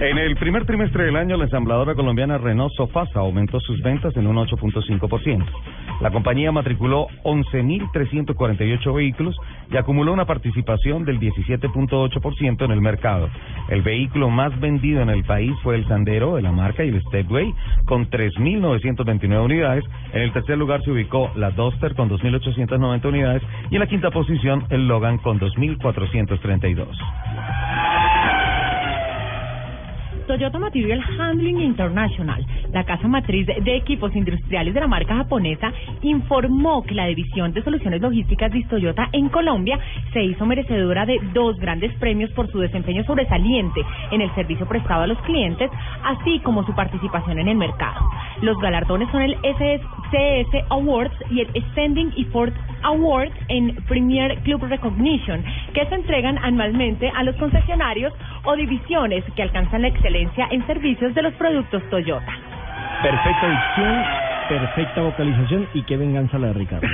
En 0.00 0.16
el 0.16 0.34
primer 0.36 0.64
trimestre 0.64 1.04
del 1.04 1.16
año, 1.16 1.36
la 1.36 1.44
ensambladora 1.44 1.94
colombiana 1.94 2.38
Renault 2.38 2.72
Sofasa 2.72 3.20
aumentó 3.20 3.60
sus 3.60 3.82
ventas 3.82 4.16
en 4.16 4.26
un 4.26 4.36
8.5%. 4.36 5.44
La 6.00 6.10
compañía 6.10 6.50
matriculó 6.52 7.06
11.348 7.22 8.94
vehículos 8.94 9.36
y 9.70 9.76
acumuló 9.76 10.14
una 10.14 10.24
participación 10.24 11.04
del 11.04 11.20
17.8% 11.20 12.64
en 12.64 12.70
el 12.70 12.80
mercado. 12.80 13.28
El 13.68 13.82
vehículo 13.82 14.30
más 14.30 14.58
vendido 14.58 15.02
en 15.02 15.10
el 15.10 15.22
país 15.24 15.52
fue 15.62 15.74
el 15.76 15.86
Sandero 15.86 16.36
de 16.36 16.40
la 16.40 16.50
marca 16.50 16.82
y 16.82 16.88
el 16.88 17.02
Stepway 17.02 17.52
con 17.84 18.08
3.929 18.08 19.44
unidades. 19.44 19.84
En 20.14 20.22
el 20.22 20.32
tercer 20.32 20.56
lugar 20.56 20.82
se 20.82 20.92
ubicó 20.92 21.30
la 21.36 21.50
Duster 21.50 21.94
con 21.94 22.08
2.890 22.08 23.04
unidades 23.04 23.42
y 23.70 23.74
en 23.74 23.80
la 23.80 23.86
quinta 23.86 24.10
posición 24.10 24.64
el 24.70 24.88
Logan 24.88 25.18
con 25.18 25.38
2.432. 25.38 26.88
Toyota 30.30 30.60
Material 30.60 31.02
Handling 31.18 31.60
International, 31.60 32.46
la 32.72 32.84
casa 32.84 33.08
matriz 33.08 33.48
de 33.48 33.76
equipos 33.76 34.14
industriales 34.14 34.72
de 34.72 34.78
la 34.78 34.86
marca 34.86 35.16
japonesa, 35.16 35.72
informó 36.02 36.84
que 36.84 36.94
la 36.94 37.06
división 37.06 37.52
de 37.52 37.64
soluciones 37.64 38.00
logísticas 38.00 38.52
de 38.52 38.62
Toyota 38.70 39.08
en 39.10 39.28
Colombia 39.28 39.76
se 40.12 40.22
hizo 40.22 40.46
merecedora 40.46 41.04
de 41.04 41.18
dos 41.34 41.58
grandes 41.58 41.92
premios 41.94 42.30
por 42.30 42.48
su 42.52 42.60
desempeño 42.60 43.02
sobresaliente 43.02 43.84
en 44.12 44.20
el 44.20 44.32
servicio 44.36 44.66
prestado 44.66 45.02
a 45.02 45.08
los 45.08 45.18
clientes, 45.22 45.68
así 46.04 46.38
como 46.44 46.64
su 46.64 46.76
participación 46.76 47.40
en 47.40 47.48
el 47.48 47.56
mercado. 47.56 47.98
Los 48.42 48.58
galardones 48.58 49.08
son 49.10 49.20
el 49.20 49.36
SSCS 49.42 50.64
Awards 50.70 51.14
y 51.30 51.40
el 51.40 51.62
Standing 51.72 52.12
Effort 52.16 52.54
Award 52.82 53.30
en 53.48 53.74
Premier 53.86 54.38
Club 54.38 54.64
Recognition, 54.64 55.44
que 55.74 55.84
se 55.84 55.94
entregan 55.94 56.38
anualmente 56.38 57.10
a 57.14 57.22
los 57.22 57.36
concesionarios 57.36 58.14
o 58.44 58.56
divisiones 58.56 59.24
que 59.36 59.42
alcanzan 59.42 59.82
la 59.82 59.88
excelencia 59.88 60.48
en 60.50 60.66
servicios 60.66 61.14
de 61.14 61.22
los 61.22 61.34
productos 61.34 61.82
Toyota. 61.90 62.32
Perfecta 63.02 63.50
dicción, 63.50 64.04
perfecta 64.48 65.02
vocalización 65.02 65.68
y 65.74 65.82
qué 65.82 65.98
venganza 65.98 66.38
la 66.38 66.48
de 66.48 66.52
Ricardo. 66.54 66.88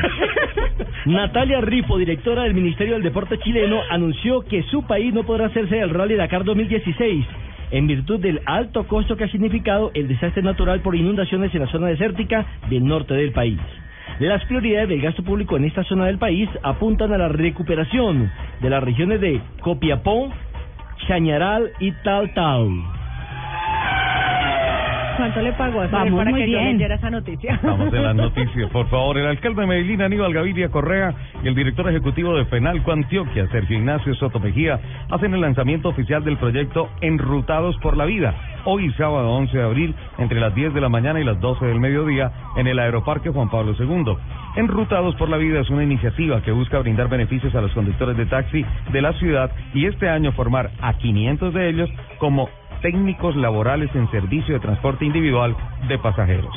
Natalia 1.07 1.61
Rifo, 1.61 1.97
directora 1.97 2.43
del 2.43 2.55
Ministerio 2.55 2.95
del 2.95 3.05
Deporte 3.05 3.39
chileno, 3.39 3.81
anunció 3.89 4.43
que 4.43 4.65
su 4.65 4.85
país 4.85 5.15
no 5.15 5.23
podrá 5.23 5.47
hacerse 5.47 5.79
el 5.79 5.91
Rally 5.91 6.17
Dakar 6.17 6.43
2016 6.43 7.25
en 7.70 7.86
virtud 7.86 8.20
del 8.20 8.41
alto 8.47 8.86
costo 8.86 9.17
que 9.17 9.25
ha 9.25 9.28
significado 9.31 9.91
el 9.95 10.09
desastre 10.09 10.42
natural 10.42 10.81
por 10.81 10.95
inundaciones 10.95 11.55
en 11.55 11.61
la 11.61 11.70
zona 11.70 11.89
desértica 11.89 12.47
del 12.69 12.84
norte 12.84 13.14
del 13.14 13.33
país. 13.33 13.61
Las 14.19 14.45
prioridades 14.47 14.89
del 14.89 15.03
gasto 15.03 15.22
público 15.22 15.56
en 15.56 15.64
esta 15.64 15.84
zona 15.84 16.06
del 16.06 16.19
país 16.19 16.48
apuntan 16.62 17.12
a 17.12 17.19
la 17.19 17.28
recuperación 17.28 18.31
de 18.62 18.70
las 18.70 18.83
regiones 18.83 19.20
de 19.20 19.41
Copiapó, 19.61 20.33
Chañaral 21.06 21.70
y 21.81 21.92
Tal 22.03 22.33
Tal. 22.33 22.96
¿Cuánto 25.17 25.41
le 25.41 25.53
pagó 25.53 25.81
a 25.81 25.86
Vamos 25.86 26.19
para 26.19 26.31
muy 26.31 26.41
que 26.42 26.50
yo 26.50 26.59
bien. 26.59 26.72
leyera 26.72 26.95
esa 26.97 27.11
noticia? 27.11 27.59
Vamos 27.62 27.92
en 27.92 28.03
las 28.03 28.15
noticias, 28.15 28.71
por 28.71 28.88
favor. 28.88 29.16
El 29.19 29.27
alcalde 29.27 29.62
de 29.62 29.66
Medellín, 29.66 30.03
Aníbal 30.03 30.32
Gaviria 30.32 30.69
Correa, 30.69 31.15
y 31.43 31.49
el 31.49 31.54
director 31.54 31.88
ejecutivo 31.88 32.37
de 32.37 32.44
Penalco 32.44 32.93
Antioquia, 32.93 33.49
Sergio 33.49 33.78
Ignacio 33.78 34.15
Soto 34.15 34.38
Mejía, 34.41 34.78
hacen 35.10 35.32
el 35.34 35.41
lanzamiento 35.41 35.88
oficial 35.88 36.22
del 36.25 36.37
proyecto 36.37 36.91
Enrutados 37.00 37.76
por 37.78 37.97
la 37.97 38.05
Vida, 38.05 38.34
hoy 38.65 38.93
sábado 38.93 39.31
11 39.32 39.56
de 39.56 39.65
abril, 39.65 39.94
entre 40.19 40.41
las 40.41 40.55
10 40.55 40.75
de 40.75 40.81
la 40.81 40.88
mañana 40.88 41.21
y 41.21 41.25
las 41.25 41.41
12 41.41 41.65
del 41.65 41.81
mediodía, 41.81 42.31
en 42.56 42.66
el 42.66 42.78
Aeroparque 42.78 43.31
Juan 43.31 43.49
Pablo 43.49 43.75
II. 43.78 44.16
Enrutados 44.56 45.15
por 45.16 45.28
la 45.28 45.37
Vida 45.37 45.60
es 45.60 45.71
una 45.71 45.84
iniciativa 45.84 46.43
que 46.43 46.50
busca 46.50 46.78
brindar 46.78 47.09
beneficios 47.09 47.55
a 47.55 47.60
los 47.60 47.72
conductores 47.72 48.16
de 48.16 48.26
taxi 48.26 48.65
de 48.93 49.03
la 49.03 49.12
ciudad 49.15 49.50
y 49.75 49.87
este 49.87 50.09
año 50.09 50.32
formar 50.32 50.71
a 50.81 50.94
500 50.94 51.53
de 51.53 51.69
ellos 51.69 51.91
como 52.19 52.49
técnicos 52.82 53.37
laborales 53.37 53.91
en 53.94 54.10
servicio 54.10 54.54
de 54.54 54.60
transporte 54.60 55.04
individual 55.04 55.56
de 55.88 55.98
pasajeros. 55.98 56.54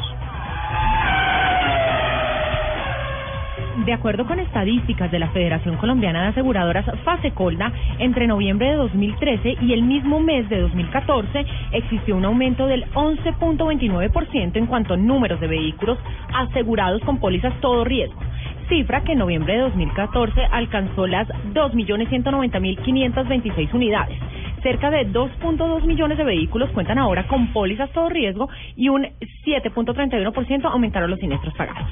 De 3.86 3.94
acuerdo 3.94 4.26
con 4.28 4.40
estadísticas 4.40 5.10
de 5.10 5.20
la 5.20 5.30
Federación 5.30 5.78
Colombiana 5.78 6.24
de 6.24 6.28
Aseguradoras 6.28 6.86
Fasecolda, 7.04 7.72
entre 7.98 8.28
noviembre 8.28 8.68
de 8.68 8.76
2013 8.76 9.56
y 9.62 9.72
el 9.74 9.84
mismo 9.84 10.20
mes 10.20 10.50
de 10.50 10.60
2014 10.60 11.46
existió 11.72 12.18
un 12.18 12.26
aumento 12.26 12.68
del 12.68 12.84
11.29% 12.92 14.58
en 14.58 14.66
cuanto 14.66 14.96
a 14.96 14.98
números 14.98 15.40
de 15.40 15.48
vehículos 15.48 15.98
asegurados 16.36 17.02
con 17.04 17.20
pólizas 17.20 17.54
todo 17.62 17.86
riesgo, 17.86 18.20
cifra 18.68 19.02
que 19.02 19.14
en 19.14 19.20
noviembre 19.20 19.54
de 19.54 19.62
2014 19.62 20.42
alcanzó 20.52 21.08
las 21.08 21.30
2.190.526 21.54 23.74
unidades. 23.74 24.20
Cerca 24.62 24.90
de 24.90 25.08
2.2 25.08 25.84
millones 25.86 26.18
de 26.18 26.24
vehículos 26.24 26.70
cuentan 26.72 26.98
ahora 26.98 27.28
con 27.28 27.54
pólizas 27.54 27.90
todo 27.92 28.10
riesgo 28.10 28.50
y 28.76 28.90
un 28.90 29.08
7.31% 29.46 30.66
aumentaron 30.66 31.10
los 31.10 31.20
siniestros 31.20 31.54
pagados. 31.56 31.88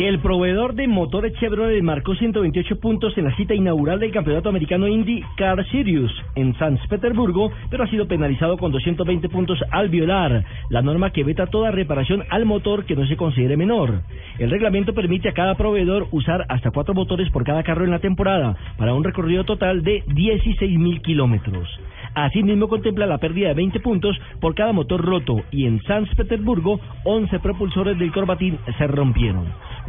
El 0.00 0.18
proveedor 0.20 0.74
de 0.76 0.88
motores 0.88 1.34
Chevrolet 1.34 1.82
marcó 1.82 2.14
128 2.14 2.80
puntos 2.80 3.12
en 3.18 3.24
la 3.24 3.36
cita 3.36 3.54
inaugural 3.54 4.00
del 4.00 4.10
Campeonato 4.10 4.48
Americano 4.48 4.88
Indy 4.88 5.22
Car 5.36 5.62
Series 5.70 6.10
en 6.36 6.56
San 6.56 6.78
Petersburgo, 6.88 7.52
pero 7.68 7.84
ha 7.84 7.90
sido 7.90 8.08
penalizado 8.08 8.56
con 8.56 8.72
220 8.72 9.28
puntos 9.28 9.58
al 9.70 9.90
violar 9.90 10.42
la 10.70 10.80
norma 10.80 11.10
que 11.10 11.22
veta 11.22 11.48
toda 11.48 11.70
reparación 11.70 12.24
al 12.30 12.46
motor 12.46 12.86
que 12.86 12.96
no 12.96 13.06
se 13.06 13.18
considere 13.18 13.58
menor. 13.58 14.00
El 14.38 14.48
reglamento 14.48 14.94
permite 14.94 15.28
a 15.28 15.34
cada 15.34 15.54
proveedor 15.54 16.08
usar 16.12 16.46
hasta 16.48 16.70
cuatro 16.70 16.94
motores 16.94 17.28
por 17.28 17.44
cada 17.44 17.62
carro 17.62 17.84
en 17.84 17.90
la 17.90 17.98
temporada 17.98 18.56
para 18.78 18.94
un 18.94 19.04
recorrido 19.04 19.44
total 19.44 19.82
de 19.82 20.02
16 20.06 20.78
mil 20.78 21.02
kilómetros. 21.02 21.68
Asimismo 22.14 22.68
contempla 22.68 23.04
la 23.04 23.18
pérdida 23.18 23.48
de 23.48 23.54
20 23.54 23.80
puntos 23.80 24.18
por 24.40 24.54
cada 24.54 24.72
motor 24.72 25.04
roto 25.04 25.42
y 25.50 25.66
en 25.66 25.82
San 25.82 26.06
Petersburgo 26.06 26.80
11 27.04 27.38
propulsores 27.40 27.98
del 27.98 28.12
Corbatín 28.12 28.58
se 28.78 28.86
rompieron. 28.86 29.44